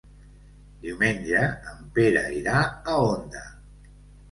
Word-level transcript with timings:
Diumenge 0.85 1.43
en 1.73 1.85
Pere 1.99 2.25
irà 2.41 2.65
a 2.65 2.99
Onda. 3.13 3.47